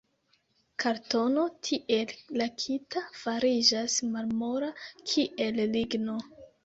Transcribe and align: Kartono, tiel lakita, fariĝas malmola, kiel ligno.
Kartono, 0.83 1.43
tiel 1.67 2.13
lakita, 2.43 3.03
fariĝas 3.25 3.99
malmola, 4.17 4.71
kiel 5.13 5.61
ligno. 5.77 6.19